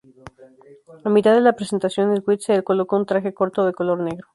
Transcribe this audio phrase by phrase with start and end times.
[1.05, 4.27] A mitad de la presentación, Swift se colocó un traje corto de color negro.